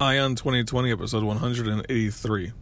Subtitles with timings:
[0.00, 2.52] Eye on 2020, episode 183.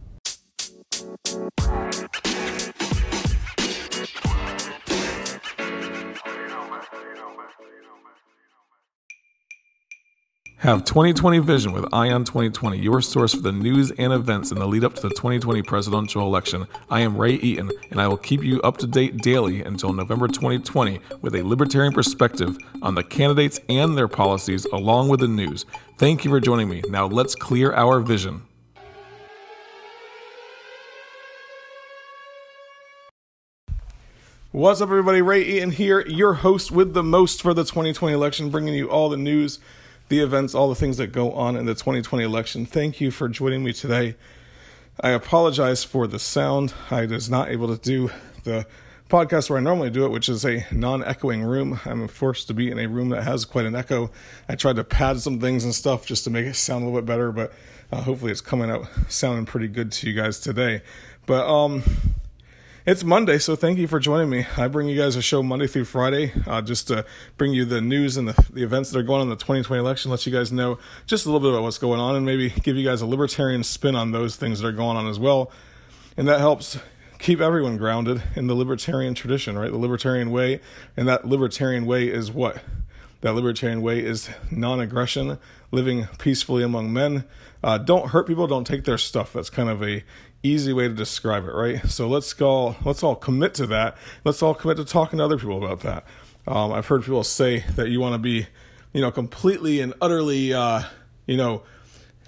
[10.67, 14.59] Have 2020 vision with Eye on 2020, your source for the news and events in
[14.59, 16.67] the lead up to the 2020 presidential election.
[16.89, 20.27] I am Ray Eaton, and I will keep you up to date daily until November
[20.27, 25.65] 2020 with a libertarian perspective on the candidates and their policies, along with the news.
[25.97, 26.83] Thank you for joining me.
[26.89, 28.41] Now let's clear our vision.
[34.51, 35.21] What's up, everybody?
[35.21, 39.07] Ray Eaton here, your host with the most for the 2020 election, bringing you all
[39.07, 39.59] the news
[40.09, 42.65] the events, all the things that go on in the 2020 election.
[42.65, 44.15] Thank you for joining me today.
[44.99, 46.73] I apologize for the sound.
[46.89, 48.09] I was not able to do
[48.43, 48.65] the
[49.09, 51.79] podcast where I normally do it, which is a non echoing room.
[51.85, 54.11] I'm forced to be in a room that has quite an echo.
[54.49, 57.01] I tried to pad some things and stuff just to make it sound a little
[57.01, 57.53] bit better, but
[57.91, 60.81] uh, hopefully it's coming out sounding pretty good to you guys today.
[61.25, 61.83] But um,
[62.87, 64.47] it's Monday, so thank you for joining me.
[64.55, 67.81] I bring you guys a show Monday through Friday uh, just to bring you the
[67.81, 70.31] news and the, the events that are going on in the 2020 election, let you
[70.31, 73.01] guys know just a little bit about what's going on, and maybe give you guys
[73.01, 75.51] a libertarian spin on those things that are going on as well.
[76.15, 76.79] And that helps
[77.19, 79.69] keep everyone grounded in the libertarian tradition, right?
[79.69, 80.61] The libertarian way.
[80.95, 82.63] And that libertarian way is what?
[83.21, 85.39] That libertarian way is non aggression,
[85.71, 87.25] living peacefully among men.
[87.63, 89.33] Uh, don't hurt people, don't take their stuff.
[89.33, 90.03] That's kind of a
[90.43, 91.85] easy way to describe it, right?
[91.87, 93.97] So let's all Let's all commit to that.
[94.23, 96.05] Let's all commit to talking to other people about that.
[96.47, 98.47] Um, I've heard people say that you want to be,
[98.93, 100.83] you know, completely and utterly, uh,
[101.25, 101.63] you know,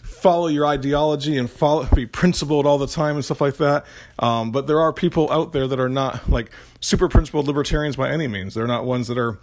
[0.02, 3.86] follow your ideology and follow be principled all the time and stuff like that.
[4.18, 6.52] Um, but there are people out there that are not like
[6.82, 8.54] super principled libertarians by any means.
[8.54, 9.40] They're not ones that are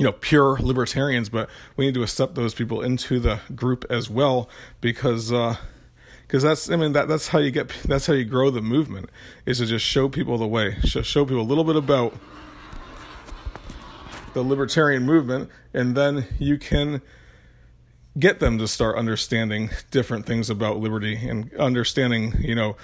[0.00, 4.08] you know pure libertarians but we need to accept those people into the group as
[4.08, 4.48] well
[4.80, 5.56] because uh,
[6.26, 9.10] because that's I mean that that's how you get that's how you grow the movement
[9.44, 12.14] is to just show people the way, show, show people a little bit about
[14.32, 17.02] the libertarian movement, and then you can
[18.18, 22.74] get them to start understanding different things about liberty and understanding you know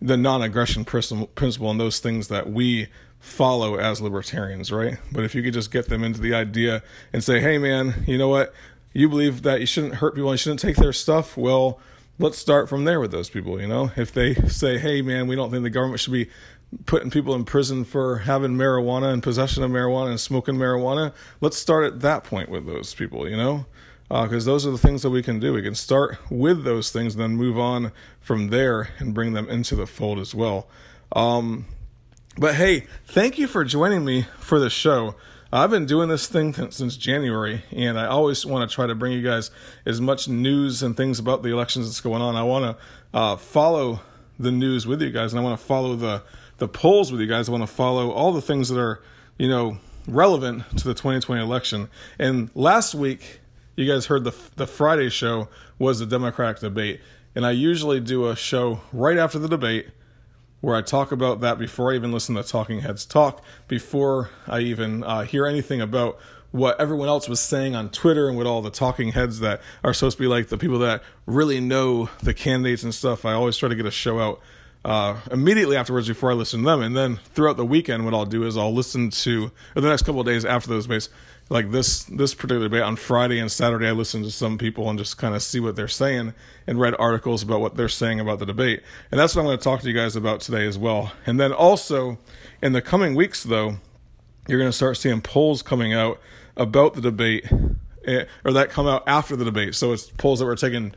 [0.00, 2.88] the non-aggression principle and those things that we
[3.20, 4.98] follow as libertarians, right?
[5.10, 6.82] But if you could just get them into the idea
[7.12, 8.52] and say, "Hey, man, you know what?
[8.92, 11.36] You believe that you shouldn't hurt people and you shouldn't take their stuff.
[11.36, 11.80] Well."
[12.18, 13.60] let's start from there with those people.
[13.60, 16.28] You know, if they say, "Hey, man, we don't think the government should be
[16.86, 21.56] putting people in prison for having marijuana and possession of marijuana and smoking marijuana," let's
[21.56, 23.28] start at that point with those people.
[23.28, 23.66] You know,
[24.08, 25.52] because uh, those are the things that we can do.
[25.52, 29.48] We can start with those things, and then move on from there and bring them
[29.48, 30.68] into the fold as well.
[31.12, 31.66] Um,
[32.36, 35.14] but hey, thank you for joining me for the show.
[35.52, 39.12] I've been doing this thing since January, and I always want to try to bring
[39.12, 39.52] you guys
[39.86, 42.34] as much news and things about the elections that's going on.
[42.34, 44.00] I want to uh, follow
[44.38, 46.22] the news with you guys, and I want to follow the
[46.58, 47.48] the polls with you guys.
[47.48, 49.00] I want to follow all the things that are,
[49.38, 51.88] you know, relevant to the 2020 election.
[52.18, 53.40] And last week,
[53.76, 55.48] you guys heard the the Friday show
[55.78, 57.00] was the Democratic debate,
[57.34, 59.88] and I usually do a show right after the debate
[60.60, 64.60] where I talk about that before I even listen to Talking Heads talk, before I
[64.60, 66.18] even uh, hear anything about
[66.52, 69.92] what everyone else was saying on Twitter and what all the talking heads that are
[69.92, 73.24] supposed to be like the people that really know the candidates and stuff.
[73.24, 74.40] I always try to get a show out
[74.84, 76.82] uh, immediately afterwards before I listen to them.
[76.82, 80.20] And then throughout the weekend, what I'll do is I'll listen to, the next couple
[80.20, 81.08] of days after those debates,
[81.50, 84.98] like this this particular debate on Friday and Saturday, I listen to some people and
[84.98, 86.32] just kind of see what they're saying
[86.66, 88.82] and read articles about what they're saying about the debate.
[89.10, 91.12] And that's what I'm going to talk to you guys about today as well.
[91.26, 92.18] And then also
[92.62, 93.76] in the coming weeks, though,
[94.48, 96.18] you're going to start seeing polls coming out
[96.56, 97.46] about the debate,
[98.06, 99.74] eh, or that come out after the debate.
[99.74, 100.94] So it's polls that were taken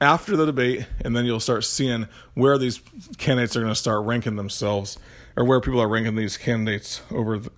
[0.00, 2.80] after the debate, and then you'll start seeing where these
[3.18, 4.98] candidates are going to start ranking themselves
[5.36, 7.50] or where people are ranking these candidates over the,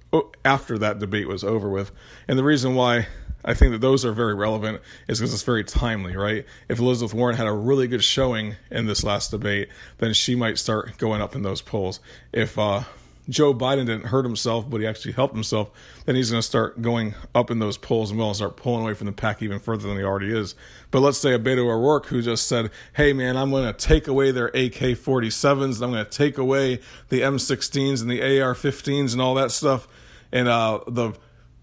[0.44, 1.92] after that debate was over with.
[2.26, 3.06] And the reason why
[3.44, 6.44] I think that those are very relevant is because it's very timely, right?
[6.68, 10.58] If Elizabeth Warren had a really good showing in this last debate, then she might
[10.58, 12.00] start going up in those polls.
[12.32, 12.82] If uh,
[13.28, 15.70] Joe Biden didn't hurt himself, but he actually helped himself,
[16.06, 18.94] then he's going to start going up in those polls and will start pulling away
[18.94, 20.54] from the pack even further than he already is.
[20.90, 24.08] But let's say a Beto O'Rourke who just said, hey man, I'm going to take
[24.08, 26.80] away their AK 47s and I'm going to take away
[27.10, 29.86] the M16s and the AR 15s and all that stuff.
[30.32, 31.12] And uh, the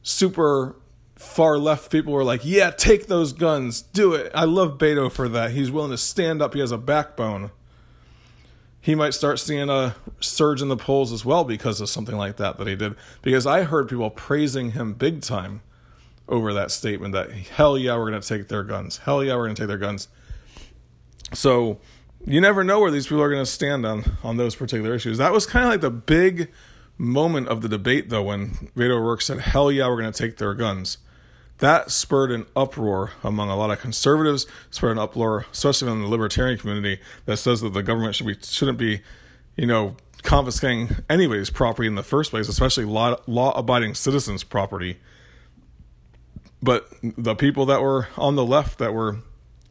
[0.04, 0.76] super
[1.16, 4.32] far left people were like, yeah, take those guns, do it.
[4.36, 5.52] I love Beto for that.
[5.52, 7.52] He's willing to stand up, he has a backbone
[8.86, 12.38] he might start seeing a surge in the polls as well because of something like
[12.38, 12.96] that that he did.
[13.24, 15.62] Because I heard people praising him big time
[16.30, 19.46] over that statement that hell yeah we're going to take their guns hell yeah we're
[19.46, 20.08] going to take their guns
[21.34, 21.80] So
[22.26, 25.18] you never know where these people are going to stand on on those particular issues.
[25.18, 26.52] That was kind of like the big
[26.98, 30.38] moment of the debate, though, when Beto O'Rourke said, "Hell yeah, we're going to take
[30.38, 30.98] their guns."
[31.60, 36.08] That spurred an uproar among a lot of conservatives, spurred an uproar, especially in the
[36.08, 39.02] libertarian community, that says that the government should be shouldn't be,
[39.56, 44.98] you know, confiscating anybody's property in the first place, especially law law abiding citizens' property.
[46.62, 49.20] But the people that were on the left that were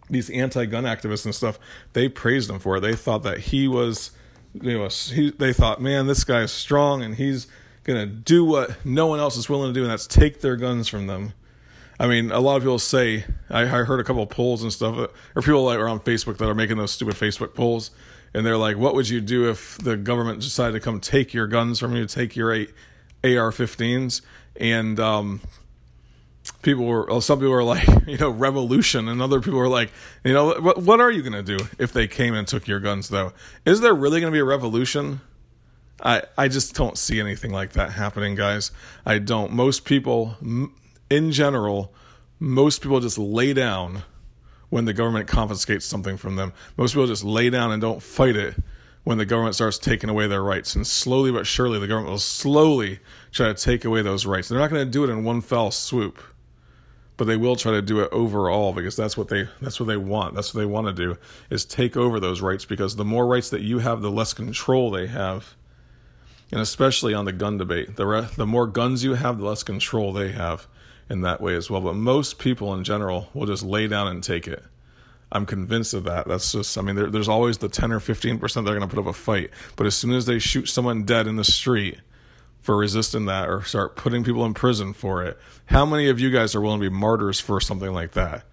[0.09, 1.59] these anti-gun activists and stuff,
[1.93, 2.81] they praised him for it.
[2.81, 4.13] They thought that he was,
[4.55, 7.47] you know, he, they thought, man, this guy is strong and he's
[7.83, 10.89] gonna do what no one else is willing to do, and that's take their guns
[10.89, 11.35] from them.
[11.99, 14.73] I mean, a lot of people say I, I heard a couple of polls and
[14.73, 17.91] stuff, or people that are on Facebook that are making those stupid Facebook polls,
[18.33, 21.47] and they're like, "What would you do if the government decided to come take your
[21.47, 24.23] guns from you, take your AR-15s?"
[24.57, 25.41] And um,
[26.63, 29.93] people were some people were like you know revolution and other people were like
[30.25, 32.81] you know what, what are you going to do if they came and took your
[32.81, 33.33] guns though?
[33.65, 35.21] Is there really going to be a revolution?
[36.03, 38.73] I i just don't see anything like that happening guys.
[39.07, 39.53] I don't.
[39.53, 40.37] Most people
[41.15, 41.93] in general
[42.39, 44.03] most people just lay down
[44.69, 48.37] when the government confiscates something from them most people just lay down and don't fight
[48.37, 48.55] it
[49.05, 52.19] when the government starts taking away their rights and slowly but surely the government will
[52.19, 52.99] slowly
[53.31, 55.71] try to take away those rights they're not going to do it in one fell
[55.71, 56.19] swoop
[57.17, 59.97] but they will try to do it overall because that's what they that's what they
[59.97, 60.35] want.
[60.35, 61.17] That's what they want to do
[61.51, 64.91] is take over those rights because the more rights that you have, the less control
[64.91, 65.55] they have.
[66.51, 69.63] And especially on the gun debate, the re- the more guns you have, the less
[69.63, 70.67] control they have
[71.09, 71.81] in that way as well.
[71.81, 74.65] But most people in general will just lay down and take it.
[75.33, 76.29] I'm convinced of that.
[76.29, 78.99] That's just, I mean, there, there's always the 10 or 15% they're going to put
[78.99, 79.51] up a fight.
[79.75, 81.99] But as soon as they shoot someone dead in the street,
[82.65, 85.39] for resisting that or start putting people in prison for it.
[85.67, 88.45] How many of you guys are willing to be martyrs for something like that?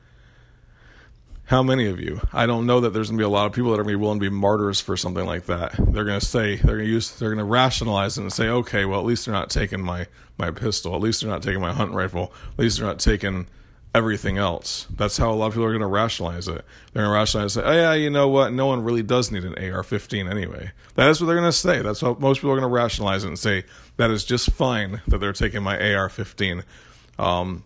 [1.52, 2.22] How many of you?
[2.32, 3.92] I don't know that there's going to be a lot of people that are going
[3.92, 5.74] to be willing to be martyrs for something like that.
[5.78, 8.48] They're going to say they're going to use they're going to rationalize it and say,
[8.48, 10.08] "Okay, well at least they're not taking my
[10.38, 10.96] my pistol.
[10.96, 12.32] At least they're not taking my hunt rifle.
[12.54, 13.48] At least they're not taking
[13.94, 14.88] everything else.
[14.96, 16.64] That's how a lot of people are going to rationalize it.
[16.94, 17.66] They're going to rationalize it.
[17.66, 18.54] And say, oh yeah, you know what?
[18.54, 20.72] No one really does need an AR-15 anyway.
[20.96, 21.82] That is what they're going to say.
[21.82, 23.66] That's what most people are going to rationalize it and say
[23.98, 26.64] that is just fine that they're taking my AR-15.
[27.20, 27.66] Um,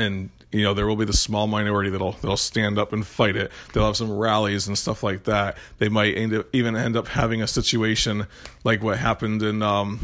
[0.00, 3.36] and you know there will be the small minority that'll that'll stand up and fight
[3.36, 3.52] it.
[3.72, 5.56] They'll have some rallies and stuff like that.
[5.78, 8.26] They might end up, even end up having a situation
[8.64, 10.00] like what happened in, um,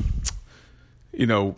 [1.13, 1.57] you know,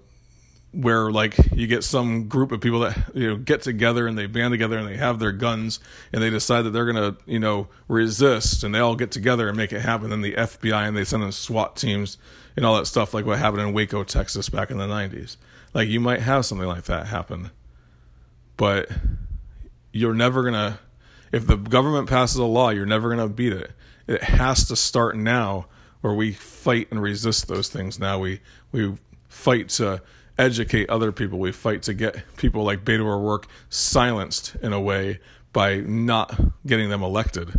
[0.72, 4.26] where like you get some group of people that you know get together and they
[4.26, 5.80] band together and they have their guns
[6.12, 9.56] and they decide that they're gonna you know resist and they all get together and
[9.56, 10.10] make it happen.
[10.10, 12.18] Then the FBI and they send in SWAT teams
[12.56, 15.36] and all that stuff like what happened in Waco, Texas back in the '90s.
[15.74, 17.50] Like you might have something like that happen,
[18.58, 18.90] but
[19.92, 20.78] you're never gonna.
[21.32, 23.72] If the government passes a law, you're never gonna beat it.
[24.06, 25.66] It has to start now,
[26.02, 27.98] where we fight and resist those things.
[27.98, 28.40] Now we
[28.70, 30.02] we fight to
[30.38, 31.38] educate other people.
[31.38, 35.20] We fight to get people like Beto O'Rourke silenced in a way
[35.52, 37.58] by not getting them elected.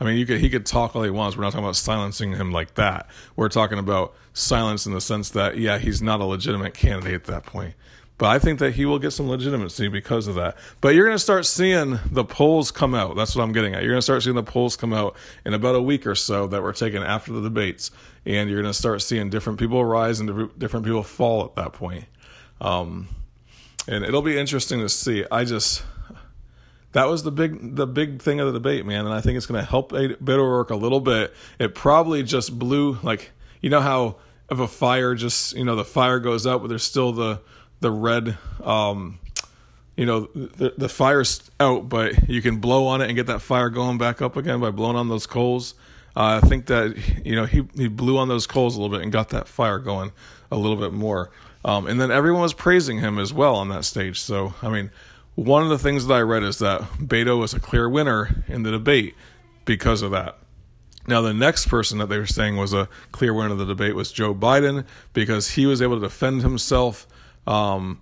[0.00, 1.36] I mean, you could he could talk all he wants.
[1.36, 3.08] We're not talking about silencing him like that.
[3.36, 7.24] We're talking about silence in the sense that yeah, he's not a legitimate candidate at
[7.24, 7.74] that point.
[8.18, 10.56] But I think that he will get some legitimacy because of that.
[10.80, 13.14] But you're going to start seeing the polls come out.
[13.14, 13.82] That's what I'm getting at.
[13.82, 15.14] You're going to start seeing the polls come out
[15.46, 17.92] in about a week or so that were taken after the debates,
[18.26, 21.72] and you're going to start seeing different people rise and different people fall at that
[21.72, 22.06] point.
[22.60, 23.08] Um,
[23.86, 25.24] and it'll be interesting to see.
[25.30, 25.84] I just
[26.92, 29.46] that was the big the big thing of the debate, man, and I think it's
[29.46, 31.34] going to help Beto O'Rourke a little bit.
[31.58, 34.16] It probably just blew like you know how
[34.50, 37.40] if a fire just you know the fire goes out, but there's still the
[37.80, 38.38] the red.
[38.62, 39.18] Um,
[39.96, 43.42] you know the the fire's out, but you can blow on it and get that
[43.42, 45.74] fire going back up again by blowing on those coals.
[46.14, 49.02] Uh, I think that you know he he blew on those coals a little bit
[49.02, 50.12] and got that fire going
[50.50, 51.30] a little bit more.
[51.64, 54.20] Um, and then everyone was praising him as well on that stage.
[54.20, 54.90] So, I mean,
[55.34, 58.62] one of the things that I read is that Beto was a clear winner in
[58.62, 59.14] the debate
[59.64, 60.38] because of that.
[61.06, 63.94] Now, the next person that they were saying was a clear winner of the debate
[63.94, 67.06] was Joe Biden because he was able to defend himself.
[67.48, 68.00] Um,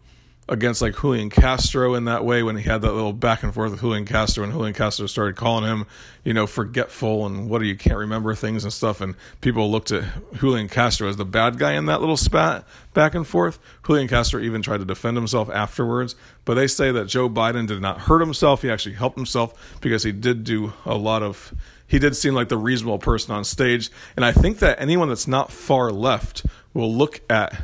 [0.48, 3.72] against like Julian Castro in that way when he had that little back and forth
[3.72, 5.86] with Julian Castro and Julian Castro started calling him,
[6.24, 9.90] you know, forgetful and what do you can't remember things and stuff and people looked
[9.90, 13.58] at Julian Castro as the bad guy in that little spat back and forth.
[13.84, 17.82] Julian Castro even tried to defend himself afterwards, but they say that Joe Biden did
[17.82, 18.62] not hurt himself.
[18.62, 21.52] He actually helped himself because he did do a lot of
[21.88, 25.26] he did seem like the reasonable person on stage and I think that anyone that's
[25.26, 27.62] not far left will look at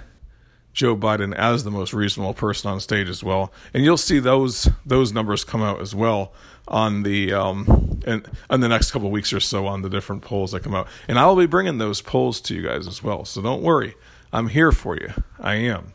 [0.73, 3.53] Joe Biden as the most reasonable person on stage as well.
[3.75, 6.33] And you'll see those those numbers come out as well
[6.69, 10.53] on the um in, in the next couple weeks or so on the different polls
[10.53, 10.89] that come out.
[11.09, 13.25] And I'll be bringing those polls to you guys as well.
[13.25, 13.95] So don't worry.
[14.33, 15.13] I'm here for you.
[15.39, 15.93] I am.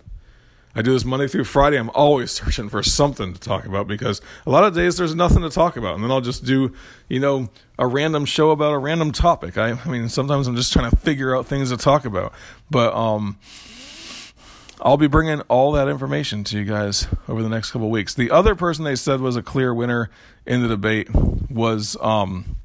[0.76, 1.78] I do this Monday through Friday.
[1.78, 5.42] I'm always searching for something to talk about because a lot of days there's nothing
[5.42, 5.96] to talk about.
[5.96, 6.72] And then I'll just do,
[7.10, 9.58] you know, a random show about a random topic.
[9.58, 12.32] I, I mean, sometimes I'm just trying to figure out things to talk about.
[12.70, 13.40] But, um,
[14.82, 18.14] I'll be bringing all that information to you guys over the next couple weeks.
[18.14, 20.10] The other person they said was a clear winner
[20.46, 22.58] in the debate was um,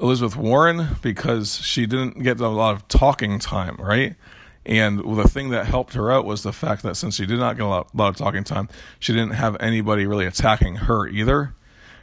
[0.00, 4.16] Elizabeth Warren because she didn't get a lot of talking time, right?
[4.64, 7.56] And the thing that helped her out was the fact that since she did not
[7.56, 11.54] get a lot, lot of talking time, she didn't have anybody really attacking her either.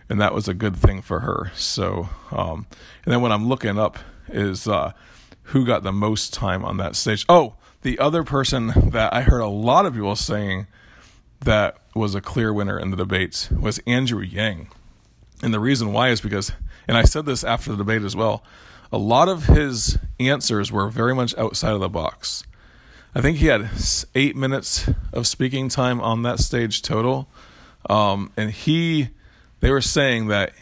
[0.09, 1.51] And that was a good thing for her.
[1.55, 2.67] So, um,
[3.03, 3.97] and then what I'm looking up
[4.29, 4.93] is uh,
[5.43, 7.25] who got the most time on that stage.
[7.27, 10.67] Oh, the other person that I heard a lot of people saying
[11.41, 14.69] that was a clear winner in the debates was Andrew Yang.
[15.43, 16.51] And the reason why is because,
[16.87, 18.43] and I said this after the debate as well,
[18.91, 22.43] a lot of his answers were very much outside of the box.
[23.13, 23.69] I think he had
[24.15, 27.27] eight minutes of speaking time on that stage total.
[27.89, 29.09] Um, and he,
[29.59, 30.53] they were saying that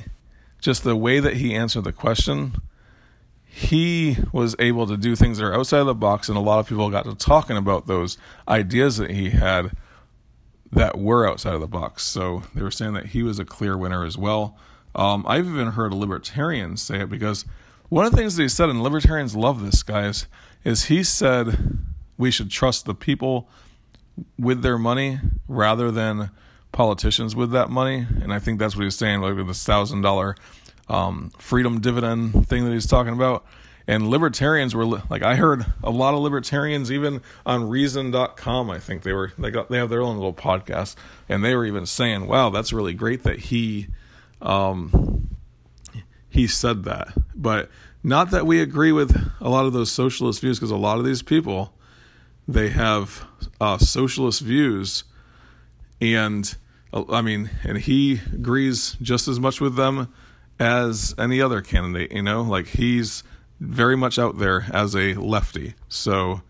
[0.60, 2.62] just the way that he answered the question
[3.56, 6.60] he was able to do things that are outside of the box, and a lot
[6.60, 8.18] of people got to talking about those
[8.50, 9.72] ideas that he had
[10.74, 12.04] that were outside of the box.
[12.04, 14.58] So they were saying that he was a clear winner as well.
[14.94, 17.46] Um, I've even heard libertarians say it because
[17.88, 20.28] one of the things that he said, and libertarians love this, guys,
[20.66, 21.80] is he said
[22.18, 23.50] we should trust the people
[24.38, 26.30] with their money rather than
[26.74, 28.06] politicians with that money.
[28.22, 30.36] And I think that's what he's saying, like with the thousand dollar
[30.88, 33.46] um, freedom dividend thing that he's talking about.
[33.88, 38.70] And libertarians were like, I heard a lot of libertarians, even on Reason.com.
[38.72, 40.96] I think they were they got they have their own little podcast,
[41.30, 43.88] and they were even saying, "Wow, that's really great that he,
[44.42, 45.30] um,
[46.28, 47.70] he said that." But
[48.02, 51.06] not that we agree with a lot of those socialist views, because a lot of
[51.06, 51.76] these people,
[52.48, 53.24] they have
[53.62, 55.04] uh, socialist views,
[56.02, 56.56] and
[56.92, 60.12] I mean, and he agrees just as much with them
[60.60, 63.24] as any other candidate, you know, like he's
[63.60, 65.76] very much out there as a lefty.
[65.90, 66.42] So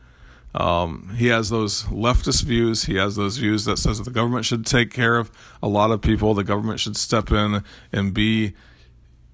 [0.54, 2.86] um, he has those leftist views.
[2.86, 5.32] He has those views that says that the government should take care of
[5.62, 6.34] a lot of people.
[6.34, 8.54] The government should step in and be,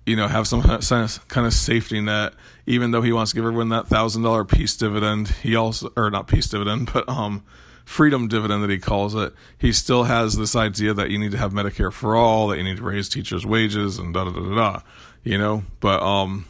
[0.06, 0.62] you know, have some
[1.28, 2.34] kind of safety net.
[2.66, 6.10] Even though he wants to give everyone that thousand dollar peace dividend, he also or
[6.10, 7.44] not peace dividend, but um,
[7.86, 11.38] freedom dividend that he calls it, he still has this idea that you need to
[11.38, 14.42] have Medicare for all, that you need to raise teachers' wages, and da da da
[14.42, 14.80] da da.
[15.24, 16.46] You know, but um,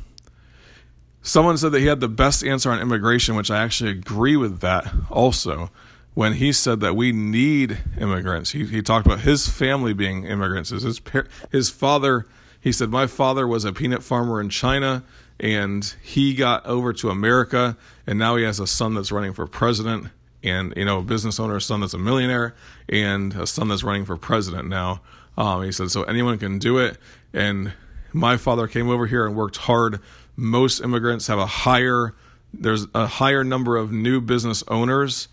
[1.21, 4.59] someone said that he had the best answer on immigration, which I actually agree with
[4.61, 5.69] that also.
[6.13, 10.69] When he said that we need immigrants, he he talked about his family being immigrants.
[10.69, 12.27] His par- his father,
[12.59, 15.03] he said, my father was a peanut farmer in China
[15.41, 19.47] and he got over to America and now he has a son that's running for
[19.47, 20.07] president
[20.43, 22.55] and you know a business owner, a son that's a millionaire,
[22.89, 25.01] and a son that's running for president now.
[25.37, 26.97] Um, he said so anyone can do it.
[27.33, 27.73] And
[28.11, 29.99] my father came over here and worked hard.
[30.35, 32.13] Most immigrants have a higher
[32.53, 35.27] there's a higher number of new business owners,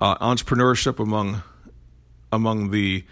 [0.00, 1.42] uh, entrepreneurship among
[2.32, 3.04] among the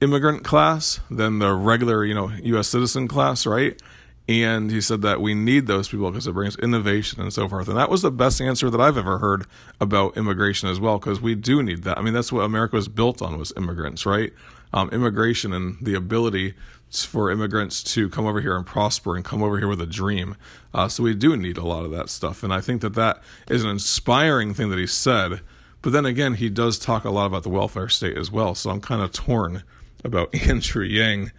[0.00, 2.68] immigrant class than the regular you know U.S.
[2.68, 3.80] citizen class, right?
[4.28, 7.68] And he said that we need those people because it brings innovation and so forth.
[7.68, 9.46] And that was the best answer that I've ever heard
[9.80, 11.98] about immigration as well, because we do need that.
[11.98, 14.32] I mean, that's what America was built on was immigrants, right?
[14.72, 16.54] Um, immigration and the ability
[16.92, 20.36] for immigrants to come over here and prosper and come over here with a dream.
[20.74, 22.42] Uh, so we do need a lot of that stuff.
[22.42, 25.40] And I think that that is an inspiring thing that he said.
[25.80, 28.54] But then again, he does talk a lot about the welfare state as well.
[28.54, 29.64] So I'm kind of torn
[30.04, 31.32] about Andrew Yang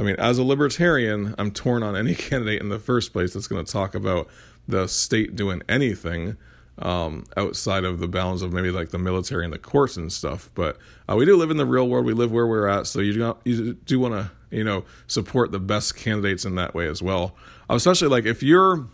[0.00, 3.46] I mean, as a libertarian, I'm torn on any candidate in the first place that's
[3.46, 4.28] going to talk about
[4.66, 6.38] the state doing anything
[6.78, 10.48] um, outside of the bounds of maybe like the military and the courts and stuff.
[10.54, 12.06] But uh, we do live in the real world.
[12.06, 15.52] We live where we're at, so you do, you do want to you know support
[15.52, 17.36] the best candidates in that way as well.
[17.68, 18.86] Especially like if you're,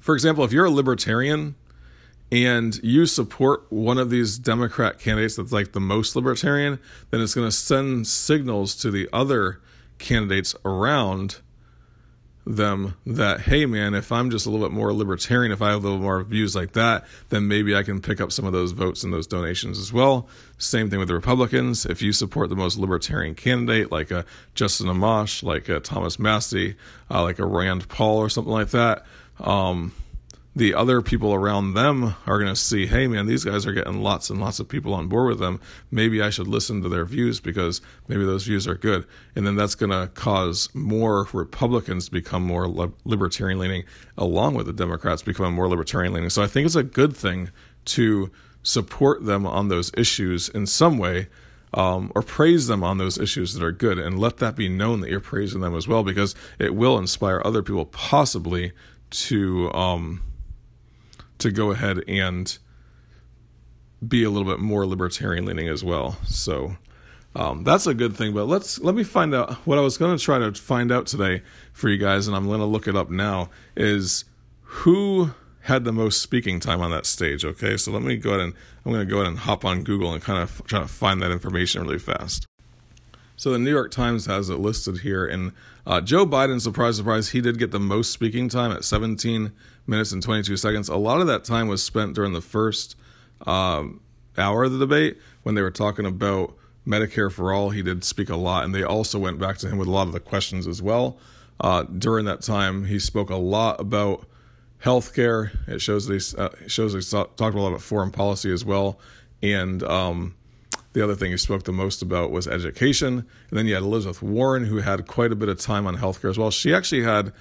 [0.00, 1.54] for example, if you're a libertarian
[2.32, 7.36] and you support one of these Democrat candidates that's like the most libertarian, then it's
[7.36, 9.60] going to send signals to the other
[9.98, 11.40] candidates around
[12.48, 15.84] them that hey man if i'm just a little bit more libertarian if i have
[15.84, 18.72] a little more views like that then maybe i can pick up some of those
[18.72, 20.26] votes and those donations as well.
[20.56, 21.84] Same thing with the republicans.
[21.84, 24.24] If you support the most libertarian candidate like a
[24.54, 26.74] justin amash like a thomas massie
[27.10, 29.04] uh, like a rand paul or something like that
[29.40, 29.92] um,
[30.58, 34.02] the other people around them are going to see, hey, man, these guys are getting
[34.02, 35.60] lots and lots of people on board with them.
[35.92, 39.06] Maybe I should listen to their views because maybe those views are good.
[39.36, 42.66] And then that's going to cause more Republicans to become more
[43.04, 43.84] libertarian leaning,
[44.16, 46.28] along with the Democrats becoming more libertarian leaning.
[46.28, 47.50] So I think it's a good thing
[47.86, 48.32] to
[48.64, 51.28] support them on those issues in some way.
[51.74, 55.02] Um, or praise them on those issues that are good and let that be known
[55.02, 58.72] that you're praising them as well because it will inspire other people possibly
[59.10, 60.22] to um,
[61.38, 62.58] to go ahead and
[64.06, 66.18] be a little bit more libertarian leaning as well.
[66.26, 66.76] So
[67.34, 68.34] um, that's a good thing.
[68.34, 71.06] But let's let me find out what I was going to try to find out
[71.06, 71.42] today
[71.72, 73.50] for you guys, and I'm going to look it up now.
[73.76, 74.24] Is
[74.62, 75.30] who
[75.62, 77.44] had the most speaking time on that stage?
[77.44, 78.54] Okay, so let me go ahead and
[78.84, 81.20] I'm going to go ahead and hop on Google and kind of try to find
[81.22, 82.46] that information really fast.
[83.36, 85.52] So the New York Times has it listed here, and
[85.86, 89.52] uh, Joe Biden, surprise, surprise, he did get the most speaking time at 17
[89.88, 90.88] minutes and 22 seconds.
[90.88, 92.96] A lot of that time was spent during the first
[93.46, 94.00] um,
[94.36, 96.54] hour of the debate when they were talking about
[96.86, 97.70] Medicare for all.
[97.70, 100.06] He did speak a lot, and they also went back to him with a lot
[100.06, 101.18] of the questions as well.
[101.60, 104.26] Uh, during that time, he spoke a lot about
[104.84, 105.50] healthcare.
[105.66, 108.98] It shows they uh, shows they talked a lot about foreign policy as well,
[109.42, 110.34] and um,
[110.92, 113.26] the other thing he spoke the most about was education.
[113.50, 116.30] And then you had Elizabeth Warren, who had quite a bit of time on healthcare
[116.30, 116.50] as well.
[116.50, 117.32] She actually had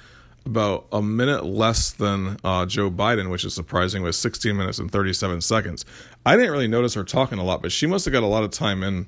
[0.48, 4.92] about a minute less than uh, Joe Biden, which is surprising, with 16 minutes and
[4.92, 5.86] 37 seconds.
[6.25, 8.44] I didn't really notice her talking a lot, but she must have got a lot
[8.44, 9.08] of time in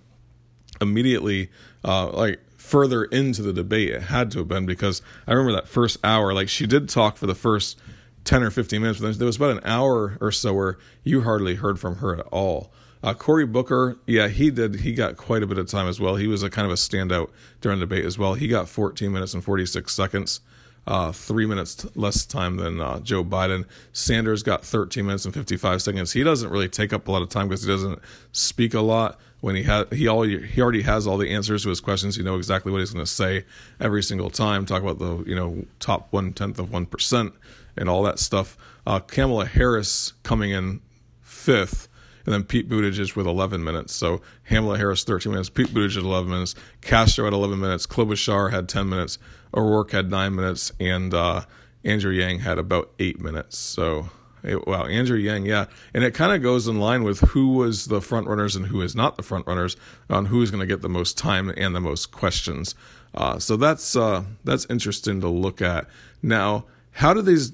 [0.79, 1.49] immediately,
[1.83, 3.89] uh, like further into the debate.
[3.89, 7.17] It had to have been because I remember that first hour, like she did talk
[7.17, 7.79] for the first
[8.25, 11.55] 10 or 15 minutes, but there was about an hour or so where you hardly
[11.55, 12.71] heard from her at all.
[13.01, 14.81] Uh, Cory Booker, yeah, he did.
[14.81, 16.17] He got quite a bit of time as well.
[16.17, 17.29] He was a kind of a standout
[17.61, 18.33] during the debate as well.
[18.33, 20.41] He got 14 minutes and 46 seconds,
[20.89, 23.65] uh, three minutes t- less time than uh, Joe Biden.
[23.93, 26.13] Sanders got 13 minutes and 55 seconds.
[26.13, 27.99] He doesn't really take up a lot of time because he doesn't
[28.31, 29.19] speak a lot.
[29.41, 32.17] When he had he already he already has all the answers to his questions.
[32.17, 33.45] You know exactly what he's going to say
[33.79, 34.65] every single time.
[34.65, 37.33] Talk about the you know top one tenth of one percent
[37.77, 38.57] and all that stuff.
[38.85, 40.81] Uh, Kamala Harris coming in
[41.21, 41.87] fifth
[42.25, 43.93] and then Pete Buttigieg with 11 minutes.
[43.95, 48.69] So Kamala Harris 13 minutes, Pete Buttigieg 11 minutes, Castro had 11 minutes, Klobuchar had
[48.69, 49.17] 10 minutes,
[49.53, 51.41] O'Rourke had nine minutes, and uh,
[51.83, 53.57] Andrew Yang had about eight minutes.
[53.57, 54.09] So
[54.43, 57.85] it, wow, Andrew Yang, yeah, and it kind of goes in line with who was
[57.85, 59.75] the front runners and who is not the front runners
[60.09, 62.75] on who's going to get the most time and the most questions.
[63.13, 65.87] Uh, so that's uh, that's interesting to look at.
[66.21, 67.53] Now, how do these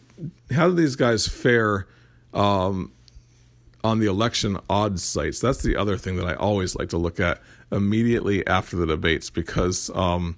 [0.52, 1.88] how do these guys fare?
[2.34, 2.92] Um,
[3.86, 5.40] on the election odds sites.
[5.40, 7.40] That's the other thing that I always like to look at
[7.72, 10.36] immediately after the debates because um,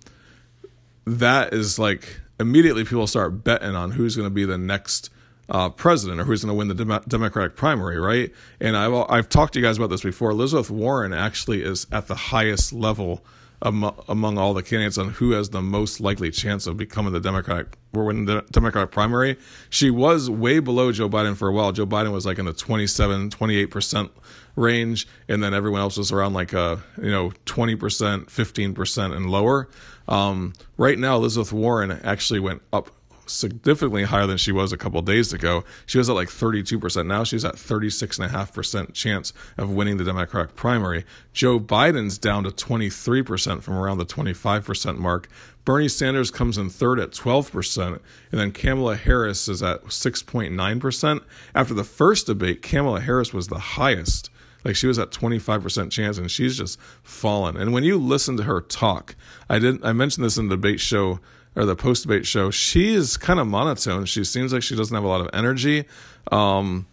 [1.05, 5.09] that is like immediately people start betting on who's going to be the next
[5.49, 8.33] uh, president or who's going to win the Dem- Democratic primary, right?
[8.59, 10.31] And I've I've talked to you guys about this before.
[10.31, 13.23] Elizabeth Warren actually is at the highest level
[13.61, 17.77] among all the candidates on who has the most likely chance of becoming the Democratic
[17.93, 19.37] or winning the Democratic primary.
[19.69, 21.71] She was way below Joe Biden for a while.
[21.71, 24.09] Joe Biden was like in the 27, 28%
[24.55, 29.69] range, and then everyone else was around like a, you know, 20%, 15% and lower.
[30.07, 32.91] Um, right now, Elizabeth Warren actually went up
[33.27, 35.63] significantly higher than she was a couple days ago.
[35.85, 37.05] She was at like 32%.
[37.05, 41.05] Now she's at 36.5% chance of winning the Democratic primary.
[41.33, 45.27] Joe Biden's down to 23% from around the 25% mark.
[45.65, 51.21] Bernie Sanders comes in third at 12%, and then Kamala Harris is at 6.9%.
[51.53, 54.29] After the first debate, Kamala Harris was the highest.
[54.63, 57.55] Like she was at 25% chance and she's just fallen.
[57.55, 59.15] And when you listen to her talk,
[59.49, 61.19] I didn't I mentioned this in the debate show
[61.57, 64.05] or the post debate show, she is kind of monotone.
[64.05, 65.85] She seems like she doesn't have a lot of energy.
[66.31, 66.85] Um,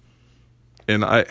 [0.89, 1.27] and I,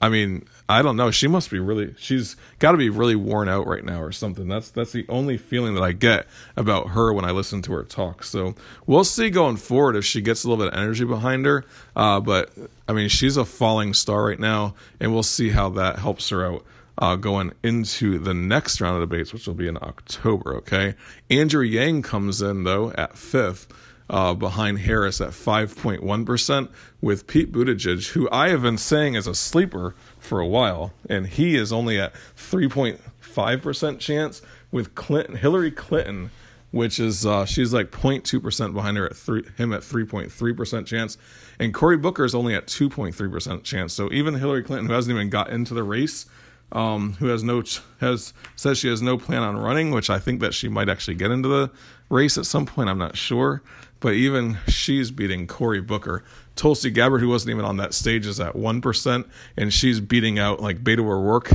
[0.00, 1.10] I mean, I don't know.
[1.10, 1.94] She must be really.
[1.98, 4.48] She's got to be really worn out right now, or something.
[4.48, 7.82] That's that's the only feeling that I get about her when I listen to her
[7.82, 8.22] talk.
[8.22, 8.54] So
[8.86, 11.64] we'll see going forward if she gets a little bit of energy behind her.
[11.96, 12.50] Uh, but
[12.88, 16.46] I mean, she's a falling star right now, and we'll see how that helps her
[16.46, 16.64] out
[16.98, 20.56] uh, going into the next round of debates, which will be in October.
[20.56, 20.94] Okay,
[21.30, 23.68] Andrew Yang comes in though at fifth.
[24.10, 26.68] Uh, behind Harris at 5.1%,
[27.00, 31.26] with Pete Buttigieg, who I have been saying is a sleeper for a while, and
[31.26, 36.30] he is only at 3.5% chance, with Clinton, Hillary Clinton,
[36.74, 41.16] which is uh, she's like 0.2% behind her at three, him at 3.3% chance,
[41.60, 43.92] and Cory Booker is only at 2.3% chance.
[43.92, 46.26] So even Hillary Clinton, who hasn't even got into the race,
[46.72, 47.62] um, who has no
[48.00, 51.14] has says she has no plan on running, which I think that she might actually
[51.14, 51.70] get into the
[52.08, 52.88] race at some point.
[52.88, 53.62] I'm not sure,
[54.00, 56.24] but even she's beating Cory Booker.
[56.56, 60.38] Tulsi Gabbard, who wasn't even on that stage, is at one percent, and she's beating
[60.38, 61.52] out like Beto O'Rourke,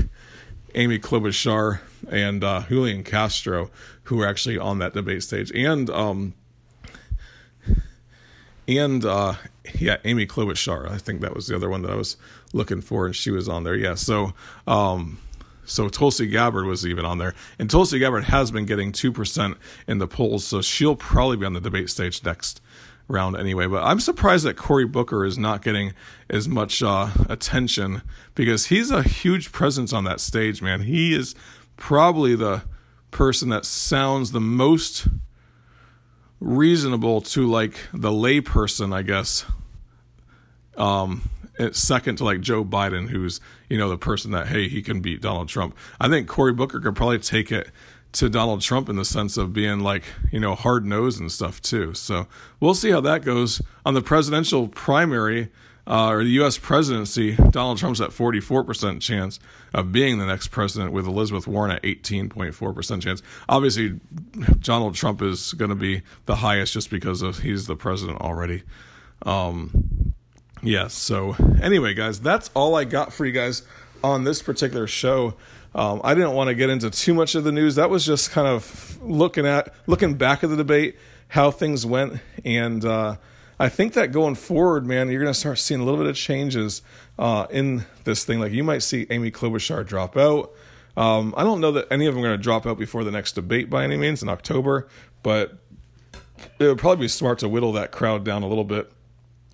[0.75, 3.69] Amy Klobuchar, and uh, Julian Castro,
[4.03, 6.33] who are actually on that debate stage, and um,
[8.67, 9.33] and uh,
[9.75, 10.89] yeah, Amy Klobuchar.
[10.89, 12.17] I think that was the other one that I was
[12.53, 13.75] looking for, and she was on there.
[13.75, 14.33] Yeah, so
[14.67, 15.19] um,
[15.65, 19.57] so Tulsi Gabbard was even on there, and Tulsi Gabbard has been getting two percent
[19.87, 22.61] in the polls, so she'll probably be on the debate stage next
[23.07, 23.67] round anyway.
[23.67, 25.93] But I'm surprised that Cory Booker is not getting
[26.29, 28.03] as much uh, attention
[28.35, 30.81] because he's a huge presence on that stage, man.
[30.81, 31.35] He is
[31.75, 32.63] probably the
[33.11, 35.07] person that sounds the most
[36.39, 39.45] reasonable to like the layperson, I guess.
[40.77, 41.29] Um,
[41.71, 45.21] second to like Joe Biden, who's you know the person that hey he can beat
[45.21, 45.75] Donald Trump.
[45.99, 47.69] I think Cory Booker could probably take it
[48.11, 51.61] to Donald Trump in the sense of being like you know hard nosed and stuff
[51.61, 51.93] too.
[51.93, 52.27] So
[52.59, 55.49] we'll see how that goes on the presidential primary
[55.89, 56.57] uh, or the U.S.
[56.57, 59.39] presidency, Donald Trump's at 44% chance
[59.73, 63.23] of being the next president, with Elizabeth Warren at 18.4% chance.
[63.49, 63.99] Obviously,
[64.59, 68.61] Donald Trump is going to be the highest just because of he's the president already.
[69.25, 69.88] Um,
[70.61, 70.93] yes.
[70.93, 73.63] So anyway, guys, that's all I got for you guys
[74.03, 75.35] on this particular show.
[75.75, 77.75] Um, I didn't want to get into too much of the news.
[77.75, 80.97] That was just kind of looking at looking back at the debate,
[81.29, 82.83] how things went, and.
[82.83, 83.15] Uh,
[83.61, 86.15] I think that going forward, man, you're going to start seeing a little bit of
[86.15, 86.81] changes
[87.17, 88.39] uh, in this thing.
[88.39, 90.53] Like you might see Amy Klobuchar drop out.
[90.95, 93.11] Um, I don't know that any of them are going to drop out before the
[93.11, 94.87] next debate by any means in October,
[95.23, 95.57] but
[96.57, 98.91] it would probably be smart to whittle that crowd down a little bit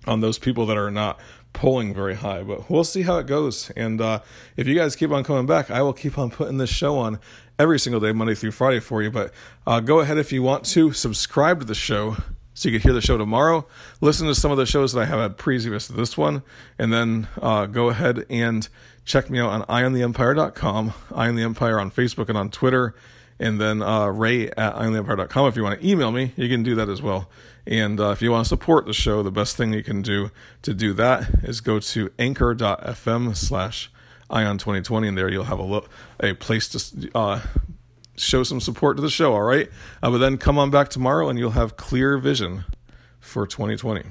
[0.06, 1.18] on those people that are not
[1.52, 2.42] polling very high.
[2.42, 3.70] But we'll see how it goes.
[3.76, 4.20] And uh,
[4.56, 7.18] if you guys keep on coming back, I will keep on putting this show on
[7.58, 9.10] every single day, Monday through Friday for you.
[9.10, 9.32] But
[9.66, 12.16] uh, go ahead if you want to subscribe to the show
[12.56, 13.66] so you can hear the show tomorrow.
[14.00, 16.42] Listen to some of the shows that I have had previous to this one,
[16.78, 18.66] and then uh, go ahead and
[19.04, 22.94] check me out on eyeontheempire.com, Eye on the Empire on Facebook and on Twitter,
[23.38, 25.48] and then uh, Ray at eyeontheempire.com.
[25.48, 27.28] If you want to email me, you can do that as well.
[27.66, 30.30] And uh, if you want to support the show, the best thing you can do
[30.62, 33.90] to do that is go to anchor.fm slash
[34.30, 35.86] ion 2020 and there you'll have a, lo-
[36.20, 37.40] a place to uh,
[38.16, 39.68] show some support to the show, all right?
[40.02, 42.64] Uh, but then come on back tomorrow and you'll have clear vision
[43.20, 44.02] for 2020.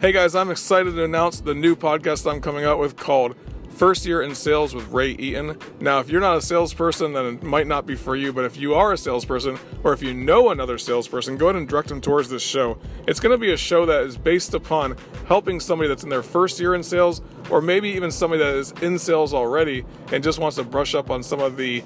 [0.00, 3.34] Hey guys, I'm excited to announce the new podcast I'm coming out with called
[3.70, 5.58] First Year in Sales with Ray Eaton.
[5.80, 8.56] Now, if you're not a salesperson, then it might not be for you, but if
[8.56, 12.00] you are a salesperson or if you know another salesperson, go ahead and direct them
[12.00, 12.78] towards this show.
[13.08, 16.22] It's going to be a show that is based upon helping somebody that's in their
[16.22, 20.38] first year in sales or maybe even somebody that is in sales already and just
[20.38, 21.82] wants to brush up on some of the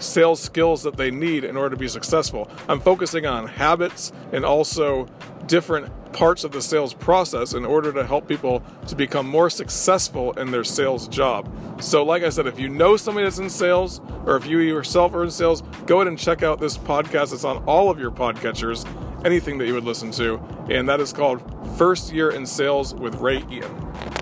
[0.00, 2.50] sales skills that they need in order to be successful.
[2.68, 5.06] I'm focusing on habits and also
[5.46, 10.32] different parts of the sales process in order to help people to become more successful
[10.32, 11.50] in their sales job.
[11.80, 15.14] So, like I said, if you know somebody that's in sales or if you yourself
[15.14, 17.32] are in sales, go ahead and check out this podcast.
[17.32, 18.86] It's on all of your podcatchers,
[19.24, 20.38] anything that you would listen to,
[20.70, 21.42] and that is called
[21.76, 24.21] First Year in Sales with Ray Eaton.